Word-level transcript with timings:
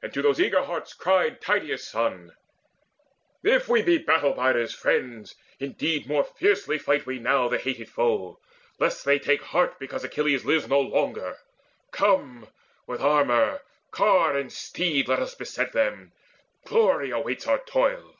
And 0.00 0.12
to 0.14 0.22
those 0.22 0.38
eager 0.38 0.62
hearts 0.62 0.94
cried 0.94 1.40
Tydeus' 1.40 1.88
son: 1.88 2.36
"If 3.42 3.68
we 3.68 3.82
be 3.82 3.98
battle 3.98 4.32
biders, 4.32 4.72
friends, 4.72 5.34
indeed, 5.58 6.06
More 6.06 6.22
fiercely 6.22 6.78
fight 6.78 7.04
we 7.04 7.18
now 7.18 7.48
the 7.48 7.58
hated 7.58 7.88
foe, 7.88 8.38
Lest 8.78 9.04
they 9.04 9.18
take 9.18 9.42
heart 9.42 9.80
because 9.80 10.04
Achilles 10.04 10.44
lives 10.44 10.68
No 10.68 10.80
longer. 10.80 11.38
Come, 11.90 12.46
with 12.86 13.00
armour, 13.00 13.60
car, 13.90 14.36
and 14.36 14.52
steed 14.52 15.08
Let 15.08 15.18
us 15.18 15.34
beset 15.34 15.72
them. 15.72 16.12
Glory 16.64 17.12
waits 17.12 17.48
our 17.48 17.58
toil?" 17.58 18.14